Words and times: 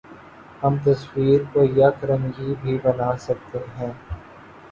ہم 0.61 0.77
تصویر 0.85 1.41
کو 1.53 1.63
یک 1.75 2.03
رنگی 2.05 2.53
بھی 2.61 2.77
بنا 2.83 3.11
سکتے 3.19 3.59
ہی 3.77 3.91